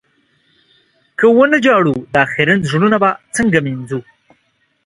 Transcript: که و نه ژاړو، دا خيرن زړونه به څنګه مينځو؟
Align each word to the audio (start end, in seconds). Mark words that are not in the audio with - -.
که 1.17 1.25
و 1.35 1.39
نه 1.51 1.57
ژاړو، 1.65 1.95
دا 2.15 2.23
خيرن 2.33 2.59
زړونه 2.71 2.97
به 3.03 3.09
څنګه 3.35 3.59
مينځو؟ 3.65 3.99